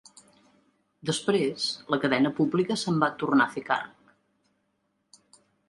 Després, 1.09 1.65
la 1.95 1.99
cadena 2.07 2.33
pública 2.41 2.79
se'n 2.85 2.99
va 3.05 3.11
tornar 3.25 3.47
a 3.49 3.55
fer 3.55 3.65
càrrec. 3.71 5.33